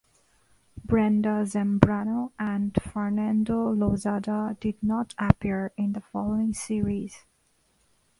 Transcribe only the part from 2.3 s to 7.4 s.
and Fernando Lozada did not appear in the following series.